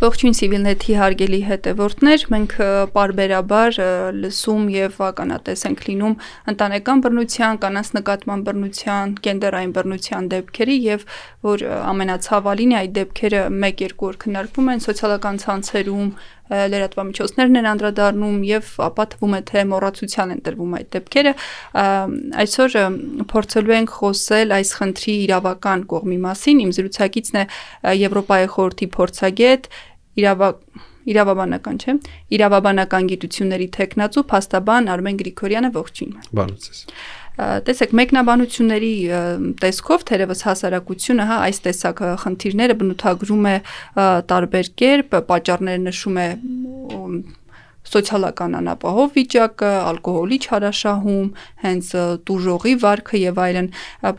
[0.00, 2.52] Ողջույն Civilnet-ի հարգելի հետևորդներ, մենք
[2.94, 3.74] parberabar
[4.16, 6.14] լսում եւ ականատես ենք լինում
[6.54, 11.06] ընտանեկան բռնության, կանանց նկատմամբ բռնության, գենդերային բռնության դեպքերի եւ
[11.50, 16.12] որ ամենացավալին է այդ դեպքերը 1-2 օր քննարկվում են սոցիալական ցանցերում,
[16.50, 21.34] լրատվամիջոցներն են անդրադառնում եւ ապա թվում է թե մոռացության են տրվում այդ դեպքերը
[22.42, 22.74] այսօր
[23.30, 27.44] փորձելու ենք խոսել այս խնդրի իրավական կողմի մասին իմ զրուցակիցն է
[28.00, 29.70] Եվրոպայի խորհրդի փորձագետ
[30.18, 30.48] իրավա
[31.10, 31.94] իրավաբանական, չէ՞։
[32.36, 36.80] Իրավաբանական գիտությունների տեխնացու փաստաբան Արմեն Գրիգորյանը ողջույն։ Բարեցես։
[37.40, 38.92] Տեսեք, մեկնաբանությունների
[39.62, 43.54] տեսքով թերևս հասարակությունը հա այս տեսակ խնդիրները բնութագրում է
[44.32, 46.28] տարբեր կերպ, պատճառները նշում է
[47.90, 51.30] սոցիալական անապահով վիճակը, ալկոհոլի չարաշահում,
[51.64, 51.92] հենց
[52.28, 53.70] տուժողի վարքը եւ այլն,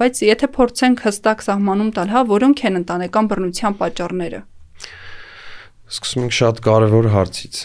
[0.02, 4.41] բայց եթե փորձենք հստակ սահմանում տալ, հա, որոնք են ընտանեկան բռնության պատճառները
[5.91, 7.58] Սկսում ենք շատ կարևոր հարցից։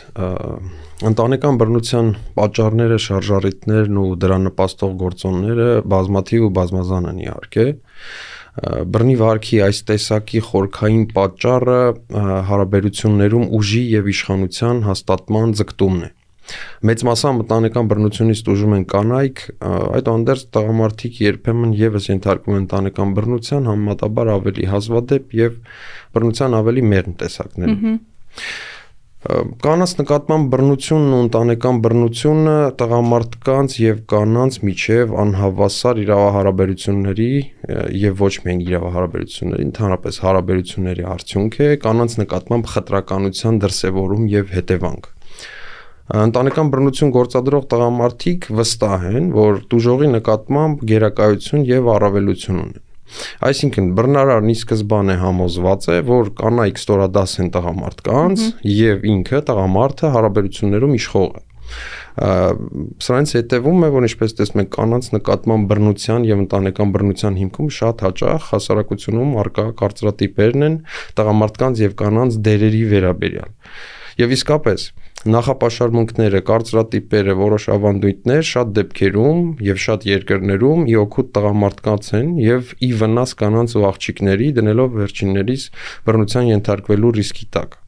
[1.07, 7.67] Ընտանեկան բռնության պատճառները, շարժառիթներն ու դրան նպաստող գործոնները բազմաթիվ ու բազմազան են իհարկե։
[8.97, 11.81] Բռնի վարքի այս տեսակի խորքային պատճառը
[12.51, 16.11] հարաբերություններում ուժի եւ իշխանության հաստատման ձգտումն է։
[16.87, 19.41] Մեծ մասամբ ընտանեկան բռնությունից դժում են կանայք,
[19.99, 25.57] այդուհանդերձ տղամարդիկ երբեմն եւս ենթարկվում են ընտանեկան բռնության համեմատաբար ավելի հազվադեպ եւ
[26.17, 27.99] բռնության ավելի մերն տեսակներում։
[29.65, 37.29] Կանանց նկատմամբ բռնությունն ու ընտանեկան բռնությունը տղամարդկանց եւ կանանց միջև անհավասար իրավահարաբերությունների
[38.05, 45.11] եւ ոչ միայն իրավահարաբերությունների, ընդհանրապես հարաբերությունների արդյունք է, կանանց նկատմամբ խտրականության դրսևորում եւ հետևանք
[46.07, 52.86] ընտանեկան բռնություն գործադրող տղամարդիկ վստահ են, որ դուժողի նկատմամբ գերակայություն եւ առավելություն ունեն։
[53.47, 60.97] Այսինքն բռնարարն ի սկզբանե համոզված է, որ կանայք ստորադաս են տղամարդկանց եւ ինքը տղամարդը հարաբերություններում
[61.01, 61.45] իշխող է
[62.17, 68.05] սրանից հետևում է, որ ինչպես տեսնում եք, կանանց նկատմամբ բռնության եւ ընտանեկան բռնության հիմքում շատ
[68.07, 70.79] հաճախ հասարակությունում արկա կարծրատիպերն են
[71.21, 73.51] տղամարդկանց եւ կանանց դերերի վերաբերյալ։
[74.23, 74.87] Եվ իսկապես
[75.25, 82.91] նախապաշարմունքները, կարծրատիպերը, որոշ ավանդույթներ շատ դեպքերում եւ շատ երկրներում ի օգուտ տղամարդկանց են եւ ի
[83.01, 85.67] վնաս կանանց ու աղջիկների դնելով վերջիններիս
[86.07, 87.81] բռնության ենթարկվելու ռիսկի տակ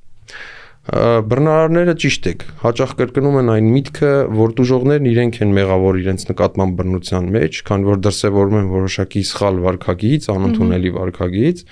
[0.89, 6.79] բռնարարները ճիշտ եք հաճախ կրկնում են այն միտքը որ դժողներն իրենք են մեղավոր իրենց նկատմամբ
[6.79, 11.63] բռնության մեջ քան որ դրսևորում են որոշակի սխալ վարքագիծ անընդունելի վարքագիծ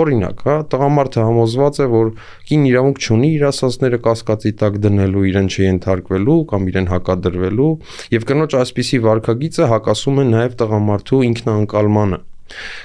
[0.00, 2.14] օրինակ հա տղամարդը համոզված է որ
[2.50, 7.74] կին իրավունք չունի իր ասածները կասկածի տակ դնելու իրեն չենթարկվելու կամ իրեն հակադրվելու
[8.20, 12.26] եւ կնոջ այսպիսի վարքագիծը հակասում է նաեւ տղամարդու ինքնանկալմանը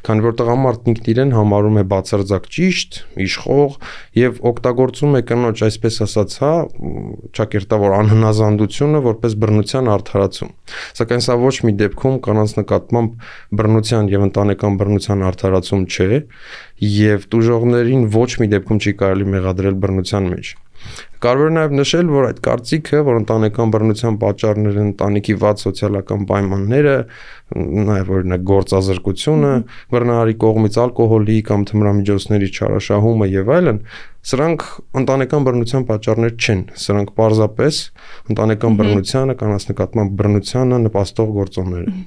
[0.06, 3.78] Քանի որ տղամարդն ինքն իրեն համարում է բացարձակ ճիշտ, իշխող
[4.20, 6.54] եւ օգտագործում է կնոջ այսպես ասած, հա,
[7.40, 10.52] ճակերտավոր անհնազանդությունը որպես բռնության արդարացում։
[11.00, 13.26] Սակայն սա ոչ մի դեպքում կանանց նկատմամբ
[13.62, 16.22] բռնության եւ ընտանեկան բռնության արդարացում չէ
[16.96, 20.56] եւ դժողներին ոչ մի դեպքում չի կարելի մեղադրել բռնության մեջ։
[21.26, 26.94] Կարևոր է նաև նշել, որ այդ կարծիքը, որ ընտանեկան բռնության պատճառները ընտանիքի վատ սոցիալական պայմանները,
[27.90, 29.54] նաև օրինակ գործազրկությունը,
[29.96, 33.82] բռնարարի կողմից ալկոհոլի կամ թմրամիջոցների չարաշահումը եւ այլն,
[34.26, 34.66] սրանք
[35.02, 37.80] ընտանեկան բռնության պատճառներ չեն։ Սրանք պարզապես
[38.34, 42.06] ընտանեկան բռնությանը, կանանց նկատմամբ բռնությանը նպաստող գործոններ են։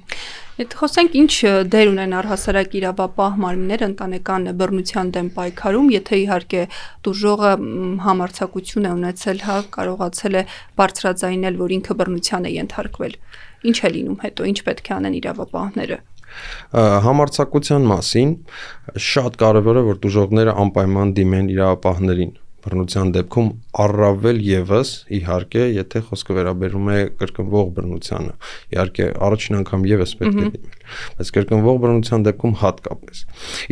[0.59, 1.35] Եթե խոսենք ինչ
[1.71, 6.63] դեր ունեն առհասարակ իրավապահ մարմինները ընտանեկան բռնության դեմ պայքարում, եթե իհարկե
[7.07, 7.53] դուժողը
[8.07, 10.43] համարցակություն է ունեցել, հա, կարողացել է
[10.83, 13.15] բարձրաձայնել, որ ինքը բռնության է ենթարկվել։
[13.71, 16.01] Ինչ է լինում հետո, ինչ պետք է անեն իրավապահները
[17.07, 18.35] համարցակության մասին
[19.01, 23.49] շատ կարևոր է որ դժողները անպայման դիմեն իրավապահներին բռնության դեպքում
[23.85, 28.33] առավել եւս իհարկե եթե խոսքը վերաբերում է կրկնվող բռնությանը
[28.75, 30.79] իհարկե առաջին անգամ եւս պետք է դիմել
[31.19, 33.23] բայց կրկնվող բռնության դեպքում հատկապես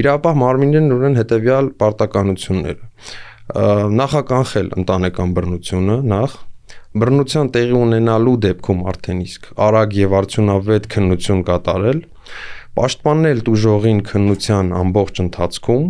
[0.07, 2.91] իրապահ մարմիններն ունեն հետեւյալ պարտականությունները
[3.47, 6.39] նախականխել ընտանեկան բռնությունը նախ
[6.97, 12.00] բռնության տեղի ունենալու դեպքում արդեն իսկ արագ եւ արդյունավետ քննություն կատարել
[12.77, 15.85] պաշտպանել դուժողին քննության ամբողջ ընթացքում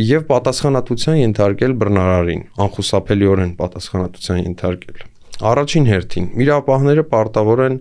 [0.00, 5.08] եւ պատասխանատվության ենթարկել բռնարարին, անխուսափելիորեն պատասխանատվության ենթարկել։
[5.40, 6.24] Առաջին հերթին.
[6.44, 7.76] Իրապահները պարտավոր են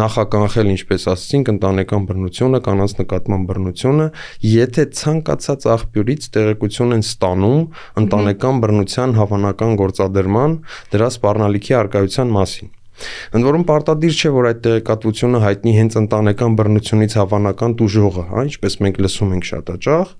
[0.00, 4.06] նախականխել, ինչպես ասացինք, ընտանեկան բռնությունը, կանանց նկատմամբ բռնությունը,
[4.52, 7.62] եթե ցանկացած աղբյուրից տեղեկություն են ստանում
[8.02, 10.58] ընտանեկան բռնության հավանական գործադրման,
[10.96, 12.75] դրա սպառնալիքի արկայության մասին։
[13.36, 18.76] Ընդ որում պարտադիր չէ, որ այդ տեղեկատվությունը հայտնի հենց ընտանեկան բռնությունից հավանական դուժողը, հա, ինչպես
[18.86, 20.14] մենք լսում ենք շատ հաճախ,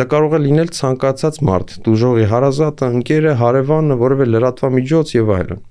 [0.00, 5.64] դա կարող է լինել ցանկացած մարդ, դուժողի հարազատը, ընկերը, հարևանը, որևէ լրատվամիջոց եւ այլն։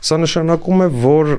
[0.00, 1.32] Սա նշանակում է, որ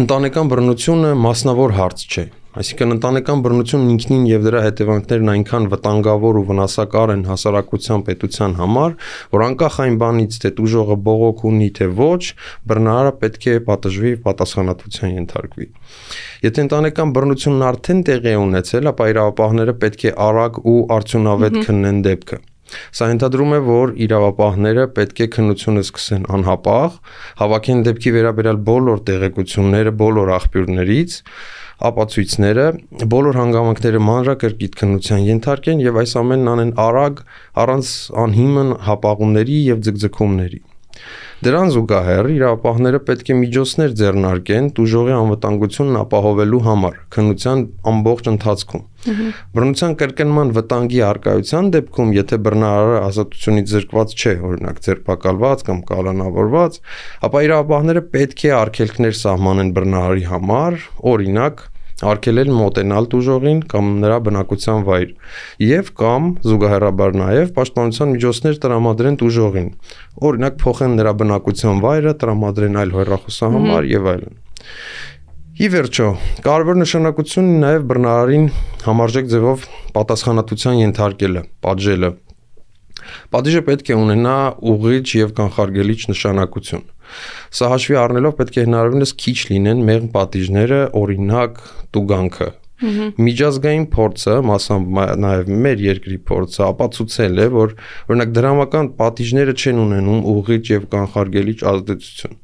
[0.00, 6.42] ընտանեկան բռնությունը մասնավոր հարց չէ Այսինքն ընտանեկան բռնությունն ինքնին եւ դրա հետևանքներն այնքան վտանգավոր ու
[6.48, 8.96] վնասակար են հասարակության պետության համար,
[9.36, 12.22] որ անկախ այն բանից, թե դուժողը բողոք ունի թե ոչ,
[12.66, 15.70] բռնարարը պետք է պատժվի պատասխանատվության ենթարկվի։
[16.50, 22.02] Եթե ընտանեկան բռնությունն արդեն տեղի է ունեցել, ապա իրավապահները պետք է արագ ու արդյունավետ քննեն
[22.10, 22.46] դեպքը։
[22.94, 26.98] Սա ընդհանրում է, որ իրավապահները պետք է քննությունը սկսեն անհապաղ,
[27.40, 31.16] հավաքեն դեպքի վերաբերյալ բոլոր տեղեկությունները բոլոր աղբյուրներից,
[31.88, 32.64] ապացույցները,
[33.14, 37.22] բոլոր հանգամանքները մանրակրկիտ քննության ենթարկեն եւ այս ամենն անեն արագ,
[37.64, 37.92] առանց
[38.24, 40.60] անհիմն հապաղումների եւ ձգձգումների։
[41.40, 48.82] Դրան զուգահեռ իրավապահները պետք է միջոցներ ձեռնարկեն դուժողի անվտանգությունն ապահովելու համար քննության ամբողջ ընթացքում։
[49.56, 56.78] Բռնության կրկնման վտանգի արկայության դեպքում, եթե բռնարարը ազատությունից զրկված չէ, օրինակ ձերբակալված կամ կալանավորված,
[57.30, 60.80] ապա իրավապահները պետք է արգելքներ սահմանեն բռնարարի համար,
[61.14, 61.64] օրինակ
[62.00, 65.10] արգելել մոտենալ դուժողին կամ նրա բնակության վայր
[65.66, 69.68] եւ կամ զուգահեռաբար նաեւ պաշտպանության միջոցներ տրամադրեն դուժողին
[70.30, 74.40] օրինակ փոխեն նրա բնակության վայրը տրամադրեն այլ հեռախոսահամար եւ այլն
[75.60, 76.06] Ի վերջո,
[76.40, 78.44] կարևոր նշանակություն ունի նաև բռնարարին
[78.86, 82.10] համարժեք ձևով պատասխանատվության ենթարկելը, պատժելը։
[83.34, 84.36] Պատիժը պետք է ունենա
[84.72, 86.86] ուղիղ եւ կանխարգելիչ նշանակություն։
[87.60, 91.62] Սա հաշվի առնելով պետք է հնարավորինս քիչ լինեն մեղմ պատիժները, օրինակ
[91.96, 92.50] տուգանքը։
[93.20, 97.74] Միջազգային փորձը, մասամբ նաև մեր երկրի փորձը ապացուցել է, որ
[98.08, 102.38] օրինակ դրամական պատիժները չեն ունենում ուղիղ եւ կանխարգելիչ ազդեցություն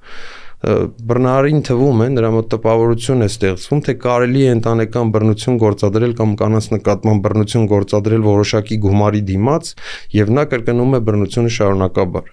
[0.67, 6.33] բռնարին թվում է նրա մոտ տպավորություն է ստեղծվում թե կարելի է ընտանեկան բռնություն գործադրել կամ
[6.41, 9.71] կանանց նկատմամբ բռնություն գործադրել որոշակի գումարի դիմաց
[10.17, 12.33] եւ նա կրկնում է բռնությունը շարունակաբար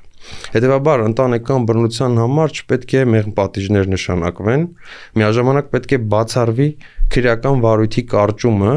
[0.53, 4.61] Հետևաբար ընտանեկան բռնության համար չպետք է մեղմ պատիժներ նշանակվեն,
[5.19, 6.67] միաժամանակ պետք է բացառվի
[7.13, 8.75] քրեական վարույթի կարճումը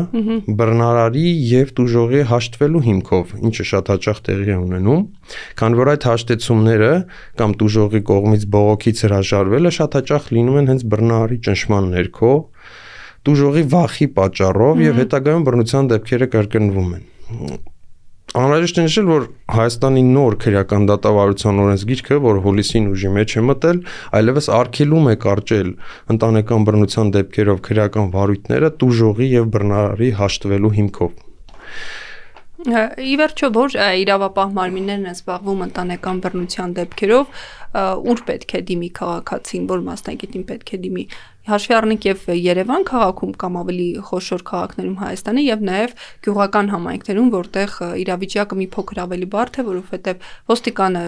[0.58, 5.04] բռնարարի եւ դուժողի հաշտվելու հիմքով, ինչը շատ հաճախ տեղի է ունենում,
[5.60, 6.90] քան որ այդ հաշտեցումները
[7.40, 12.34] կամ դուժողի կողմից բողոքից հրաժարվելը շատ հաճախ լինում են հենց բռնարարի ճնշման ներքո,
[13.26, 17.66] դուժողի վախի պատճառով եւ հետագայում բռնության դեպքերը կրկնվում են
[18.34, 23.78] Անհրաժեշտ է նշել, որ Հայաստանի նոր քրեական դատավարության օրենսգիրքը, որ հոլիսին ուժի մեջ է մտել,
[24.19, 25.70] այլևս արգելում է կարճել
[26.17, 31.14] ընտանեկան բռնության դեպքերով քրեական վարույթները տուժողի եւ բռնարարի հաշտվելու հիմքով։
[32.56, 37.41] Ի վերջո որ իրավապահ մարմիններն են զբաղվում ընտանեկան բռնության դեպքերով,
[38.11, 41.05] ուր պետք է դիմի քաղաքացին, որ մասնագետին պետք է դիմի
[41.47, 45.93] հաշվի առնենք եւ Երևան քաղաքում կամ ավելի խոշոր քաղաքներում Հայաստանի եւ նաեւ
[46.26, 51.05] գյուղական համայնքներում, որտեղ իրավիճակը մի փոքր ավելի բարդ է, որովհետեւ ոստիկանը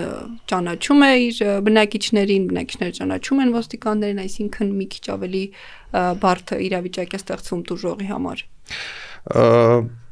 [0.53, 5.44] ճանաչում է իր բնակիչներին, բնակիչները ճանաչում են ոստիկաններին, այսինքն մի քիչ ավելի
[6.23, 8.44] բարդ իրավիճակ է ստեղծվում դուժողի համար։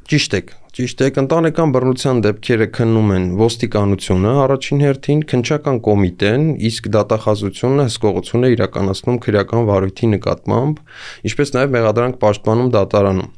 [0.06, 6.86] Ճիշտ եք, ճիշտ եք, ընտանեկան բռնության դեպքերը քննում են ոստիկանությունը առաջին հերթին, քնչական կոմիտեն, իսկ
[6.94, 10.78] դատախազությունը հսկողությունը իրականացնում քրեական վարույթի նկատմամբ,
[11.26, 13.32] ինչպես նաև մեղադրանք պաշտպանում դատարանում։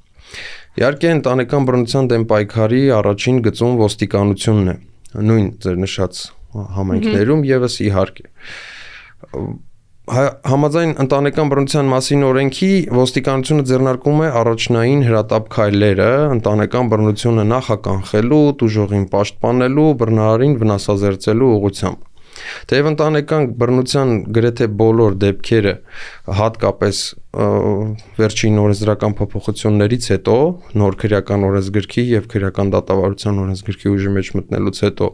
[0.78, 4.76] Իհարկե ընտանեկան բռնության դեմ պայքարի առաջին գծում ոստիկանությունն է,
[5.24, 6.20] նույն ձեր նշած
[6.76, 8.28] համայնքներում եւս իհարկե
[9.18, 9.40] Հա,
[10.08, 19.06] համաձայն ընտանեկան բռնության մասին օրենքի ոստիկանությունը ձեռնարկում է առաջնային հրատապ քայլերը ընտանեկան բռնությունը նախականխելու, դուժողին
[19.14, 22.07] պաշտպանելու, բռնարարին վնասազերծելու ուղղությամբ։
[22.72, 25.74] Թեև ընտանեկան բռնության գրեթե բոլոր դեպքերը
[26.38, 27.02] հատկապես
[27.38, 30.36] վերջին օրենսդրական փոփոխություններից հետո
[30.80, 35.08] նոր քրեական օրենսգրքի եւ քրեական դատավարության օրենսգրքի ուժի մեջ մտնելուց հետո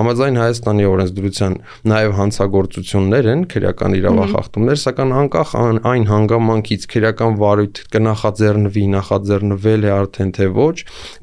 [0.00, 1.54] համաձայն Հայաստանի օրենսդրության
[1.94, 5.54] նաեւ հանցագործություններ են քրեական իրավախախտումներ, սակայն անկախ
[5.94, 10.76] այն հանգամանքից քրեական վարույթ կնախաձեռնվի, նախաձեռնվել է արդեն թե ոչ,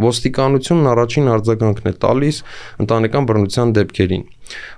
[0.07, 2.41] ոստիկանությունն առաջին արձագանքն է տալիս
[2.87, 4.25] ընտանեկան բռնության դեպքերին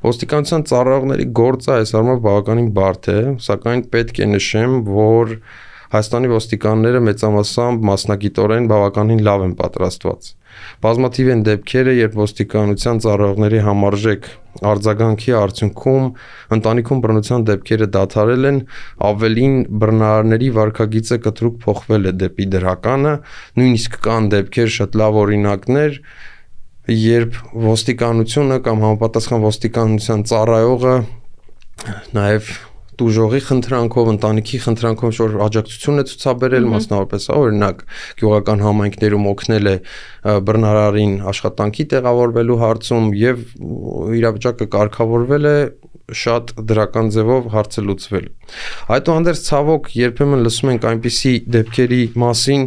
[0.05, 5.35] Ոստիկանության ծառայողների գործը այս առումով բավականին բարդ է, սակայն պետք է նշեմ, որ
[5.89, 10.27] Հայաստանի ոստիկանները մեծամասամբ մասնագիտորեն բավականին լավ են պատրաստված։
[10.85, 14.29] Բազմաթիվ են դեպքերը, երբ ոստիկանության ծառայողների համարժեք
[14.69, 16.05] արձագանքի արդյունքում
[16.59, 18.61] ընտանիքում բռնության դեպքերը դադարել են,
[19.09, 23.13] ավելին բռնարարների վարկագիծը կտրուկ փոխվել է դեպի դրականը,
[23.57, 26.01] նույնիսկ կան դեպքեր շատ լավ օրինակներ,
[26.89, 27.37] երբ
[27.69, 30.95] ոստիկանությունը կամ համապատասխան ոստիկանության ծառայողը
[32.17, 32.49] նաև
[32.99, 37.83] դուժողի խնդրանքով, ընտանիքի խնդրանքով որ աջակցություն է ցուցաբերել մասնավորապես, հա, օրինակ
[38.19, 39.75] գյուղական համայնքներում օգնել է
[40.49, 43.45] բռնարարին աշխատանքի տեղավորվելու հարցում եւ
[44.19, 45.57] իրավիճակը կարգավորվել է
[46.19, 48.29] շատ դրական ձևով հարցը լուծվել։
[48.97, 52.63] Այդուհանդերձ ցավոք երբեմն լսում ենք այնպիսի դեպքերի մասին,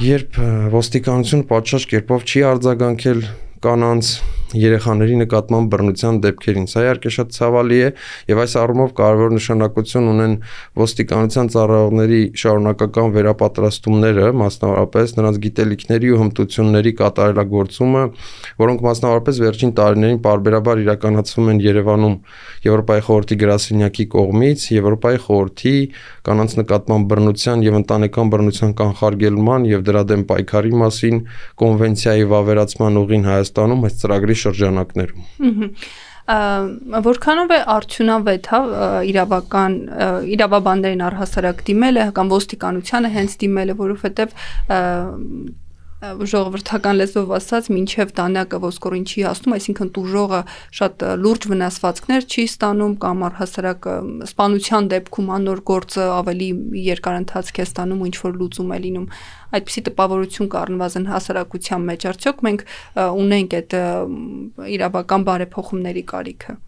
[0.00, 0.36] երբ
[0.72, 3.18] ոստիկանություն պատշաճ կերպով չի արձագանքել
[3.66, 4.12] կանանց
[4.56, 7.90] երեխաների նկատմամբ բռնության դեպքերին։ Սա իհարկե շատ ցավալի է
[8.30, 10.34] եւ այս առումով կարևոր նշանակություն ունեն
[10.80, 18.02] ոստիկանության ծառայողների շարունակական վերապատրաստումները, մասնավորապես նրանց գիտելիքների ու հմտությունների կատարելագործումը,
[18.60, 22.16] որոնք մասնավորապես վերջին տարիներին parberabar իրականացվում են Երևանում
[22.66, 25.74] Եվրոպայի խորհրդի գրասենյակի կողմից, Եվրոպայի խորհրդի
[26.26, 31.22] կանանց նկատմամբ բռնության եւ ընտանեկան բռնության կանխարգելման եւ դրա դեմ պայքարի մասին
[31.60, 35.80] կոնվենցիայի վավերացման ուղին Հայաստանում այս ծրագրի շրջանակներում
[37.06, 38.60] որքանով է արդյունավետ հա
[39.10, 39.72] իրավական
[40.34, 44.36] իրավաբաններին առհասարակ դիմելը կամ ոստիկանությանը հենց դիմելը որովհետև
[46.00, 50.38] ժողովրդական լեզվով ասած, ինչև դանակը ոսկորին չի հասնում, այսինքն տուժողը
[50.78, 53.88] շատ լուրջ վնասվածքներ չի ստանում կամ առհասարակ
[54.30, 56.48] սպանության դեպքում անոր գործը ավելի
[56.88, 59.06] երկար ընթացք է ստանում ու ինչ որ լուծում է լինում
[59.58, 62.66] այդպիսի տպավորություն կա առնվազն հասարակության մեջ արդյոք մենք
[63.26, 63.78] ունենք այդ
[64.78, 66.58] իրավական բարեփոխումների կարիքը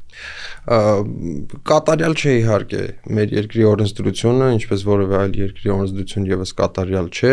[1.69, 2.81] կատարյալ չէ իհարկե
[3.17, 7.33] մեր երկրի օրենսդրությունը, ինչպես որևէ այլ երկրի օրենսդրություն եւս կատարյալ չէ։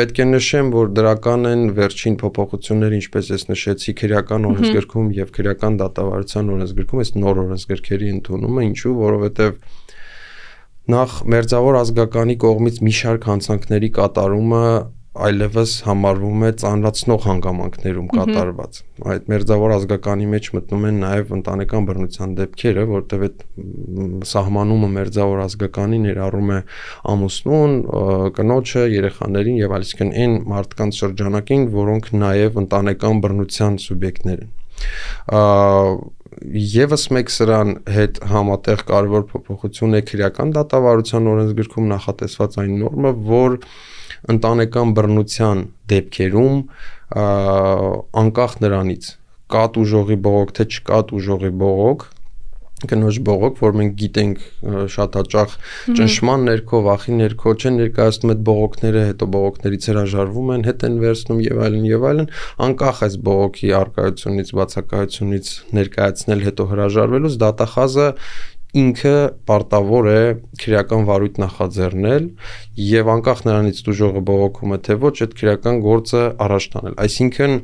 [0.00, 5.78] Պետք է նշեմ, որ դրական են վերջին փոփոխությունները, ինչպես ես նշեցի, քրեական օրենսգրքում եւ քրեական
[5.84, 9.62] դատավարության օրենսգրքում, այս նոր օրենսգրքերի ընդունումը, ինչու, որովհետեւ
[10.88, 14.64] նախ մերձավոր ազգականի կողմից մի շարք հանցանքների կատարումը
[15.10, 18.76] այլևս համարվում է ծանրացնող հանգամանքներում կատարված։
[19.10, 23.42] Այդ մերձավոր ազգականի մեջ մտնում են նաև ընտանեկան բռնության դեպքերը, որտեղ այդ
[24.30, 26.60] սահմանումը մերձավոր ազգականի ներառում է
[27.14, 27.76] ամուսնուն,
[28.38, 34.56] կնոջը, երեխաներին եւ այսինքն այն մարդկանց շրջանակին, որոնք նաև ընտանեկան բռնության սուբյեկտներ են
[36.40, 43.56] Եվս մեկ սրան հետ համատեղ կարևոր փոփոխություն է քրեական դատավարության օրենսգրքում նախատեսված այն նորմը, որ
[44.34, 45.60] ընտանեկան բռնության
[45.92, 46.62] դեպքերում
[48.22, 49.10] անկախ նրանից
[49.50, 52.08] կա ուժողի բողոք թե չկա ուժողի բողոք
[52.88, 54.44] կնոջ բողոք, որ մենք գիտենք
[54.94, 55.56] շատ հաճախ
[55.98, 61.42] ճնշման ներքո, վախի ներքո չեն ներկայացնում այդ բողոքները, հետո բողոքներից հրաժարվում են, հետ են վերցնում
[61.44, 62.30] եւ այլն եւ այլն,
[62.68, 68.08] անկախ այս բողոքի արկայությունից, բացակայությունից ներկայացնել հետո հրաժարվելուց դատախազը
[68.80, 69.14] ինքը
[69.50, 70.20] պարտավոր է
[70.62, 72.26] քրեական վարույթ նախաձեռնել
[72.86, 77.56] եւ անկախ նրանից դժողը բողոքում է թե ոչ այդ քրեական գործը առաջ տանել այսինքն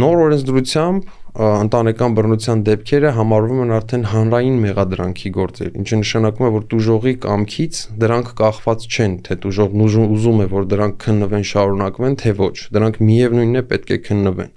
[0.00, 6.66] նոր օրենսդրությամբ ընտանեկան բռնության դեպքերը համարվում են արդեն հանրային մեղադրանքի գործեր, ինչը նշանակում է, որ
[6.74, 9.82] դուժողի կամքից դրանք կախված չեն, թե դուժողն
[10.14, 14.54] ուզում է, որ դրանք քննվեն, շարունակվեն, թե ոչ։ Դրանք միևնույնն է պետք է քննվեն։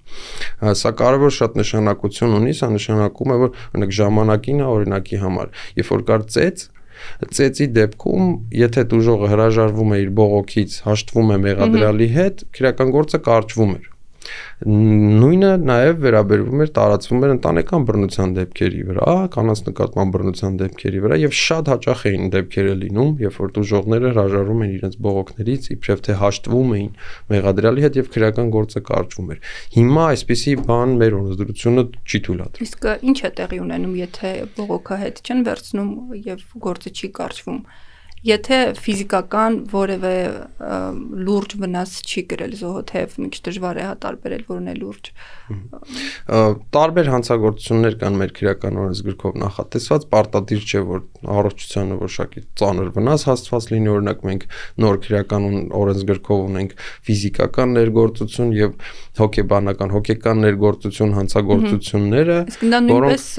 [0.77, 5.51] Սա կարևոր շատ նշանակություն ունի, սա նշանակում է, որ օրինակ ժամանակին օրինակի համար,
[5.81, 6.65] երբ որ կար ծեծ,
[7.37, 13.77] ծեծի դեպքում, եթե դուժողը հրաժարվում է իր բողոքից, հաշտվում է մեղադրալի հետ, քրական գործը կարճվում
[13.77, 13.93] էր
[14.67, 21.19] Նույնը նաև վերաբերվում էր տարածվում էր ընտանեկան բռնության դեպքերի վրա, կանանց նկատմամբ բռնության դեպքերի վրա
[21.21, 26.17] եւ շատ հաճախ էին դեպքերը լինում, երբ որ դժողները հրաժարվում են իրենց բողոքներից, իբրև թե
[26.21, 26.91] հաշտվում էին
[27.37, 29.41] մեղադրյալի հետ եւ քրեական գործը կարճվում էր։
[29.77, 35.21] Հիմա այսպիսի բան մեր օրենսդրությունը չի թույլատրում։ Իսկ ինչ է տեղի ունենում, եթե բողոքը հետ
[35.27, 35.91] չեն վերցնում
[36.27, 37.61] եւ գործը չի կարճվում
[38.25, 40.13] Եթե ֆիզիկական որևէ
[41.27, 45.09] լուրջ վնաս չի գրել զոհոթև, մի քիչ դժվար է հա տարբերել, որն է լուրջ։
[46.77, 51.03] Տարբեր հանցագործություններ կան մեր քրական օրենսգրքով նախատեսված, պարտադիր չէ, որ
[51.37, 54.47] առողջությանը որոշակի ծանր վնաս հասցված լինի, օրինակ մենք
[54.81, 55.45] նոր քրական
[55.77, 56.73] օրենսգրքով ունենք
[57.07, 58.73] ֆիզիկական ներգործություն եւ
[59.21, 63.29] հոգեբանական, հոգեկան ներգործություն հանցագործությունները, որոնք նույնպես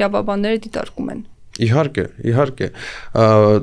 [0.00, 1.22] իրավաբանները դիտարկում են
[1.60, 2.68] Իհարկե, իհարկե։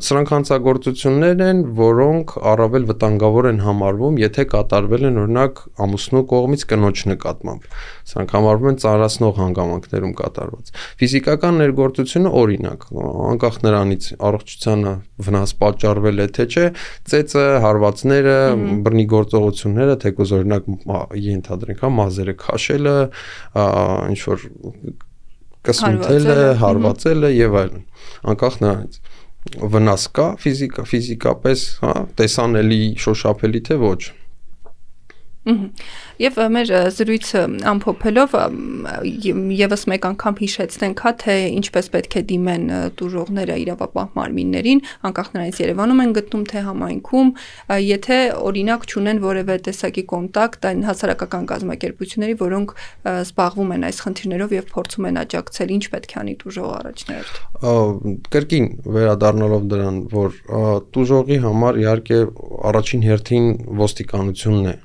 [0.08, 7.04] Սրանք հանցագործություններ են, որոնք առավել վտանգավոր են համարվում, եթե կատարվել են օրինակ ամուսնու կողմից կնոջ
[7.12, 7.66] նկատմամբ։
[8.12, 12.86] Սրանք համարվում են ծառացնող հանգամանքներում կատարված։ Ֆիզիկական ներգործությունը օրինակ,
[13.32, 14.94] անկախ նրանից առողջությանը
[15.28, 16.66] վնաս պատճառվել է թե չէ,
[17.12, 18.38] ծեծը, հարվածները,
[18.86, 20.72] բռնի գործողությունները, թեկոզ օրինակ
[21.28, 22.98] ենթադրենք, հա, մազերը քաշելը,
[24.14, 24.48] ինչ որ
[25.68, 27.86] կսունթելը, հարվածելը եւ այլն։
[28.34, 29.00] Անկախ նրանից
[29.56, 34.00] վնաս կա ֆիզիկա, ֆիզիկապես, հա, տեսանելի, շոշափելի թե ոչ։
[36.18, 38.34] Եվ մեր զրույցը ամփոփելով
[39.58, 42.66] եւս մեկ անգամ հիշեցնենք, հա թե ինչպես պետք է դիմեն
[43.00, 47.32] դժողները իրավապահ մարմիններին, անկախ նրանից Երևանում են գտնում թե համայնքում,
[47.88, 52.76] եթե օրինակ ճունեն որևէ տեսակի կոնտակտ այն հասարակական կազմակերպությունների, որոնք
[53.14, 57.40] զբաղվում են այս խնդիրներով եւ փորձում են աջակցել, ինչ պետք է անի դժող առաջնահերթ։
[58.36, 60.42] Կրկին վերադառնալով դրան, որ
[60.98, 62.20] դժողի համար իհարկե
[62.72, 63.50] առաջին հերթին
[63.86, 64.76] ոստիկանությունն է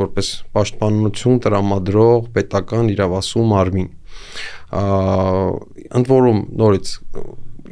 [0.00, 3.90] որպես պաշտպանություն տրամադրող պետական իրավասու մարմին
[4.74, 6.94] ընդ որում նորից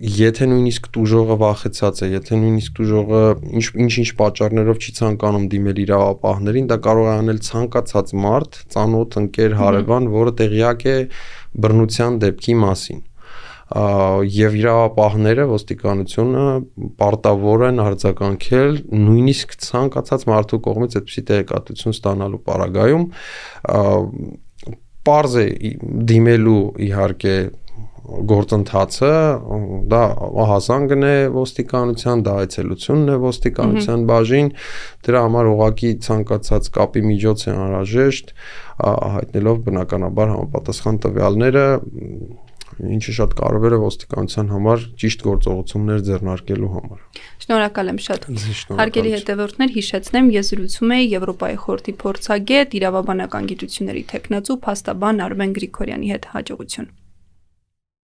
[0.02, 3.21] եթե նույնիսկ դուժողը վախեցած է, եթե նույնիսկ դուժողը
[3.59, 9.57] ինչ ինչ-ինչ պատճառներով չի ցանկանում դիմել իրավապահներին, դա կարող է անել ցանկացած մարդ, ծանոթ, ընկեր,
[9.62, 10.97] հարևան, որը տեղյակ է
[11.62, 13.00] բռնության դեպքի մասին
[13.73, 16.45] եւ իրավապահները ոստիկանությունը
[17.00, 23.07] պարտավոր են արձագանքել նույնիսկ ցանկացած մարդու կողմից այդպիսի տեղեկատվություն ստանալու պարագայում
[25.02, 25.47] པարզ է
[26.12, 27.37] դիմելու իհարկե
[28.02, 29.11] գործընթացը
[29.91, 30.00] դա
[30.50, 34.49] հասանգն է ոստիկանության, դա այցելությունն է ոստիկանության բաժին,
[35.07, 38.33] դրա համար ուղակի ցանկացած կապի միջոց է անհրաժեշտ
[39.17, 41.67] հայտնելով բնականաբար համապատասխան տվյալները
[42.83, 47.05] ինչը շատ կարևոր է ոստիկանության համար ճիշտ գործողություններ ձեռնարկելու համար։
[47.45, 48.27] Շնորհակալ եմ շատ։
[48.83, 56.12] Հարգելի հետևորդներ, հիշեցնեմ, ես զրուցում եի Եվրոպայի խորհրդի փորձագետ, իրավաբանական գիտությունների տեխնացու փաստաբան Արմեն Գրիգորյանի
[56.17, 56.93] հետ հաջողություն։